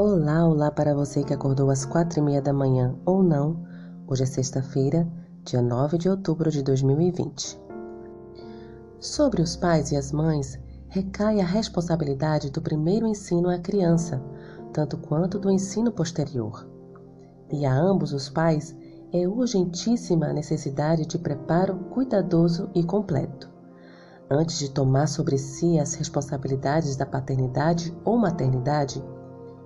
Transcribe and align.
Olá, 0.00 0.46
olá 0.46 0.70
para 0.70 0.94
você 0.94 1.24
que 1.24 1.34
acordou 1.34 1.70
às 1.70 1.84
quatro 1.84 2.20
e 2.20 2.22
meia 2.22 2.40
da 2.40 2.52
manhã 2.52 2.94
ou 3.04 3.20
não. 3.20 3.64
Hoje 4.06 4.22
é 4.22 4.26
sexta-feira, 4.26 5.04
dia 5.42 5.60
9 5.60 5.98
de 5.98 6.08
outubro 6.08 6.52
de 6.52 6.62
2020. 6.62 7.60
Sobre 9.00 9.42
os 9.42 9.56
pais 9.56 9.90
e 9.90 9.96
as 9.96 10.12
mães 10.12 10.56
recai 10.88 11.40
a 11.40 11.44
responsabilidade 11.44 12.48
do 12.48 12.62
primeiro 12.62 13.08
ensino 13.08 13.50
à 13.50 13.58
criança, 13.58 14.22
tanto 14.72 14.96
quanto 14.98 15.36
do 15.36 15.50
ensino 15.50 15.90
posterior. 15.90 16.64
E 17.50 17.66
a 17.66 17.74
ambos 17.74 18.12
os 18.12 18.28
pais 18.28 18.76
é 19.12 19.26
urgentíssima 19.26 20.26
a 20.26 20.32
necessidade 20.32 21.06
de 21.06 21.18
preparo 21.18 21.74
cuidadoso 21.90 22.70
e 22.72 22.84
completo. 22.84 23.50
Antes 24.30 24.60
de 24.60 24.70
tomar 24.70 25.08
sobre 25.08 25.36
si 25.38 25.76
as 25.76 25.94
responsabilidades 25.94 26.94
da 26.94 27.04
paternidade 27.04 27.92
ou 28.04 28.16
maternidade, 28.16 29.02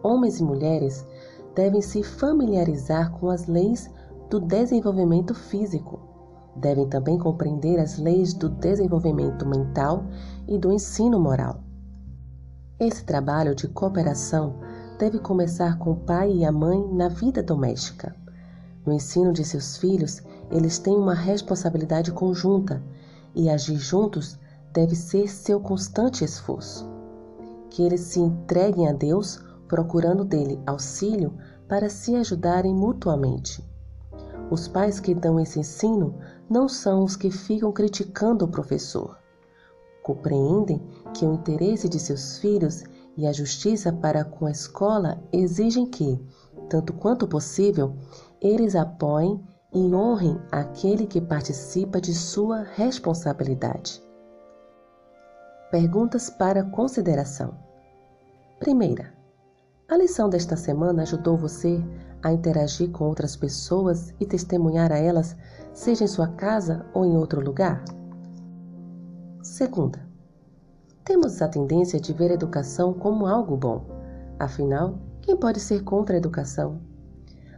homens 0.03 0.41
e 0.41 0.43
mulheres 0.43 1.07
devem 1.55 1.81
se 1.81 2.03
familiarizar 2.03 3.13
com 3.13 3.29
as 3.29 3.47
leis 3.47 3.91
do 4.31 4.41
desenvolvimento 4.41 5.35
físico. 5.35 6.01
Devem 6.57 6.89
também 6.89 7.19
compreender 7.19 7.79
as 7.79 7.99
leis 7.99 8.35
do 8.35 8.49
desenvolvimento 8.49 9.47
mental 9.47 10.05
e 10.47 10.59
do 10.59 10.73
ensino 10.73 11.19
moral. 11.19 11.61
Esse 12.79 13.05
trabalho 13.05 13.55
de 13.55 13.69
cooperação 13.69 14.57
deve 14.99 15.19
começar 15.19 15.79
com 15.79 15.93
o 15.93 15.97
pai 15.97 16.33
e 16.33 16.45
a 16.45 16.53
mãe 16.53 16.87
na 16.93 17.09
vida 17.09 17.43
doméstica. 17.43 18.15
No 18.85 18.93
ensino 18.93 19.33
de 19.33 19.45
seus 19.45 19.77
filhos, 19.77 20.23
eles 20.51 20.79
têm 20.79 20.97
uma 20.97 21.15
responsabilidade 21.15 22.13
conjunta 22.13 22.83
e 23.35 23.49
agir 23.49 23.77
juntos 23.77 24.39
deve 24.73 24.97
ser 24.97 25.29
seu 25.29 25.61
constante 25.61 26.25
esforço. 26.25 26.91
Que 27.71 27.83
eles 27.83 28.01
se 28.01 28.21
entreguem 28.21 28.89
a 28.89 28.93
Deus 28.93 29.41
procurando 29.73 30.23
dele 30.23 30.61
auxílio 30.67 31.33
para 31.67 31.89
se 31.89 32.15
ajudarem 32.15 32.75
mutuamente. 32.75 33.67
Os 34.51 34.69
pais 34.69 35.01
que 35.01 35.15
dão 35.15 35.41
esse 35.41 35.59
ensino 35.61 36.15
não 36.51 36.69
são 36.69 37.03
os 37.03 37.17
que 37.17 37.31
ficam 37.31 37.73
criticando 37.73 38.45
o 38.45 38.49
professor. 38.49 39.17
Compreendem 40.03 40.79
que 41.15 41.25
o 41.25 41.33
interesse 41.33 41.89
de 41.89 41.99
seus 41.99 42.37
filhos 42.37 42.85
e 43.17 43.27
a 43.27 43.33
justiça 43.33 43.91
para 43.91 44.27
com 44.27 44.45
a 44.45 44.51
escola 44.51 45.23
exigem 45.33 45.87
que, 45.87 46.23
tanto 46.69 46.93
quanto 46.93 47.27
possível, 47.27 47.95
eles 48.43 48.77
apoiem 48.77 49.43
e 49.73 49.79
honrem 49.95 50.39
aquele 50.51 51.07
que 51.07 51.19
participa 51.19 51.99
de 51.99 52.13
sua 52.13 52.63
responsabilidade. 52.75 54.03
Perguntas 55.71 56.29
para 56.29 56.63
consideração. 56.63 57.55
Primeira, 58.61 59.22
a 59.89 59.97
lição 59.97 60.29
desta 60.29 60.57
semana 60.57 61.03
ajudou 61.03 61.37
você 61.37 61.83
a 62.23 62.33
interagir 62.33 62.91
com 62.91 63.05
outras 63.05 63.37
pessoas 63.37 64.15
e 64.21 64.25
testemunhar 64.25 64.93
a 64.93 64.99
elas, 64.99 65.37
seja 65.73 66.05
em 66.05 66.09
sua 66.09 66.29
casa 66.29 66.87
ou 66.95 67.05
em 67.05 67.17
outro 67.17 67.41
lugar? 67.41 67.85
Segunda, 69.43 69.99
temos 71.05 71.43
a 71.43 71.49
tendência 71.49 72.01
de 72.01 72.13
ver 72.13 72.31
a 72.31 72.35
educação 72.35 72.95
como 72.95 73.27
algo 73.27 73.57
bom. 73.57 73.85
Afinal, 74.39 74.99
quem 75.21 75.37
pode 75.37 75.61
ser 75.61 75.83
contra 75.83 76.17
a 76.17 76.19
educação? 76.19 76.81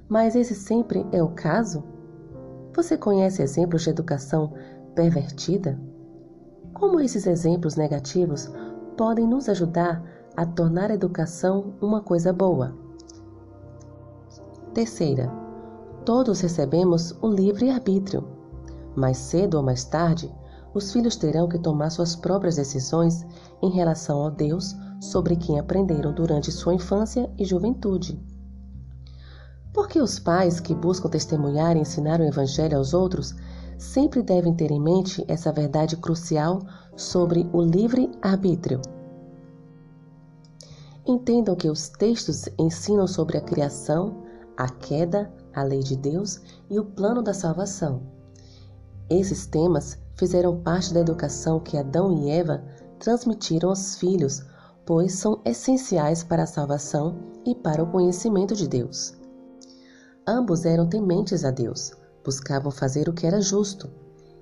Mas 0.08 0.34
esse 0.34 0.54
sempre 0.54 1.06
é 1.12 1.22
o 1.22 1.28
caso? 1.28 1.84
Você 2.74 2.96
conhece 2.96 3.42
exemplos 3.42 3.82
de 3.82 3.90
educação 3.90 4.54
pervertida? 4.94 5.78
Como 6.72 7.00
esses 7.00 7.26
exemplos 7.26 7.76
negativos 7.76 8.50
podem 8.96 9.26
nos 9.26 9.48
ajudar 9.48 10.02
a 10.36 10.44
tornar 10.44 10.90
a 10.90 10.94
educação 10.94 11.74
uma 11.80 12.00
coisa 12.00 12.32
boa. 12.32 12.74
Terceira, 14.72 15.30
todos 16.04 16.40
recebemos 16.40 17.16
o 17.22 17.28
livre-arbítrio. 17.28 18.26
Mais 18.96 19.16
cedo 19.16 19.54
ou 19.54 19.62
mais 19.62 19.84
tarde, 19.84 20.32
os 20.74 20.92
filhos 20.92 21.16
terão 21.16 21.48
que 21.48 21.58
tomar 21.58 21.90
suas 21.90 22.16
próprias 22.16 22.56
decisões 22.56 23.24
em 23.62 23.70
relação 23.70 24.26
a 24.26 24.30
Deus 24.30 24.74
sobre 25.00 25.36
quem 25.36 25.58
aprenderam 25.58 26.12
durante 26.12 26.50
sua 26.50 26.74
infância 26.74 27.30
e 27.38 27.44
juventude. 27.44 28.20
Porque 29.72 30.00
os 30.00 30.18
pais 30.18 30.60
que 30.60 30.74
buscam 30.74 31.08
testemunhar 31.08 31.76
e 31.76 31.80
ensinar 31.80 32.20
o 32.20 32.24
Evangelho 32.24 32.76
aos 32.76 32.94
outros 32.94 33.34
sempre 33.78 34.22
devem 34.22 34.54
ter 34.54 34.70
em 34.70 34.80
mente 34.80 35.24
essa 35.28 35.52
verdade 35.52 35.96
crucial 35.96 36.60
sobre 36.96 37.48
o 37.52 37.60
livre-arbítrio. 37.60 38.80
Entendam 41.06 41.54
que 41.54 41.68
os 41.68 41.90
textos 41.90 42.48
ensinam 42.58 43.06
sobre 43.06 43.36
a 43.36 43.40
criação, 43.42 44.24
a 44.56 44.70
queda, 44.70 45.30
a 45.54 45.62
lei 45.62 45.80
de 45.80 45.96
Deus 45.96 46.40
e 46.70 46.78
o 46.78 46.84
plano 46.84 47.22
da 47.22 47.34
salvação. 47.34 48.02
Esses 49.10 49.44
temas 49.46 49.98
fizeram 50.16 50.62
parte 50.62 50.94
da 50.94 51.00
educação 51.00 51.60
que 51.60 51.76
Adão 51.76 52.10
e 52.10 52.30
Eva 52.30 52.64
transmitiram 52.98 53.68
aos 53.68 53.96
filhos, 53.96 54.42
pois 54.86 55.12
são 55.12 55.42
essenciais 55.44 56.24
para 56.24 56.44
a 56.44 56.46
salvação 56.46 57.16
e 57.44 57.54
para 57.54 57.82
o 57.82 57.90
conhecimento 57.90 58.54
de 58.54 58.66
Deus. 58.66 59.14
Ambos 60.26 60.64
eram 60.64 60.88
tementes 60.88 61.44
a 61.44 61.50
Deus, 61.50 61.92
buscavam 62.24 62.70
fazer 62.70 63.10
o 63.10 63.12
que 63.12 63.26
era 63.26 63.42
justo. 63.42 63.90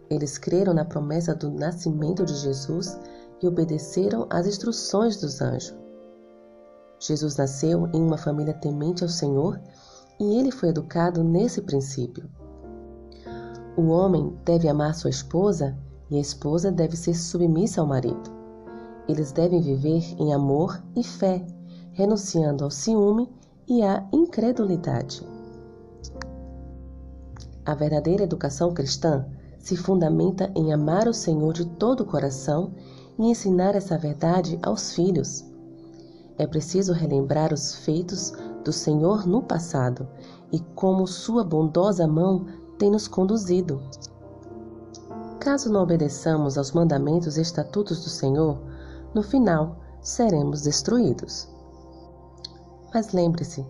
Eles 0.09 0.39
creram 0.39 0.73
na 0.73 0.85
promessa 0.85 1.35
do 1.35 1.51
nascimento 1.51 2.25
de 2.25 2.37
Jesus 2.37 2.97
e 3.43 3.49
obedeceram 3.49 4.29
às 4.31 4.47
instruções 4.47 5.17
dos 5.17 5.41
anjos. 5.41 5.82
Jesus 7.05 7.37
nasceu 7.37 7.89
em 7.93 8.01
uma 8.01 8.17
família 8.17 8.55
temente 8.55 9.03
ao 9.03 9.09
Senhor 9.09 9.61
e 10.21 10.39
ele 10.39 10.53
foi 10.53 10.69
educado 10.69 11.25
nesse 11.25 11.61
princípio. 11.61 12.31
O 13.77 13.89
homem 13.89 14.33
deve 14.45 14.69
amar 14.69 14.95
sua 14.95 15.11
esposa 15.11 15.77
e 16.09 16.17
a 16.17 16.21
esposa 16.21 16.71
deve 16.71 16.97
ser 16.97 17.15
submissa 17.15 17.81
ao 17.81 17.89
marido. 17.89 18.31
Eles 19.09 19.33
devem 19.33 19.61
viver 19.61 20.15
em 20.17 20.33
amor 20.33 20.81
e 20.95 21.03
fé, 21.03 21.45
renunciando 21.91 22.63
ao 22.63 22.71
ciúme 22.71 23.29
e 23.67 23.83
à 23.83 24.07
incredulidade. 24.13 25.27
A 27.65 27.75
verdadeira 27.75 28.23
educação 28.23 28.73
cristã 28.73 29.27
se 29.59 29.77
fundamenta 29.77 30.53
em 30.55 30.73
amar 30.73 31.09
o 31.09 31.15
Senhor 31.15 31.53
de 31.53 31.65
todo 31.65 32.03
o 32.03 32.07
coração 32.07 32.73
e 33.19 33.25
ensinar 33.29 33.75
essa 33.75 33.99
verdade 33.99 34.57
aos 34.63 34.93
filhos. 34.93 35.52
É 36.39 36.47
preciso 36.47 36.93
relembrar 36.93 37.53
os 37.53 37.75
feitos 37.77 38.33
do 38.65 38.73
Senhor 38.73 39.27
no 39.27 39.43
passado 39.43 40.09
e 40.51 40.61
como 40.75 41.07
Sua 41.07 41.45
bondosa 41.45 42.07
mão 42.07 42.47
tem 42.79 42.91
nos 42.91 43.07
conduzido. 43.07 43.83
Caso 45.39 45.71
não 45.73 45.83
obedeçamos 45.83 46.57
aos 46.57 46.73
mandamentos 46.73 47.37
e 47.37 47.41
estatutos 47.43 48.05
do 48.05 48.11
Senhor, 48.11 48.59
no 49.15 49.23
final 49.23 49.77
seremos 50.01 50.63
destruídos. 50.63 51.49
Mas 52.95 53.13
lembre-se, 53.13 53.67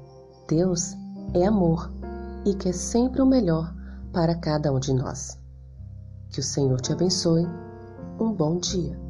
Deus 0.48 0.94
é 1.34 1.46
amor 1.46 1.90
e 2.44 2.54
quer 2.54 2.74
sempre 2.74 3.22
o 3.22 3.26
melhor 3.26 3.74
para 4.12 4.34
cada 4.34 4.72
um 4.72 4.78
de 4.78 4.92
nós. 4.92 5.38
Que 6.30 6.40
o 6.40 6.42
Senhor 6.42 6.80
te 6.80 6.92
abençoe. 6.92 7.46
Um 8.20 8.32
bom 8.32 8.58
dia. 8.58 9.01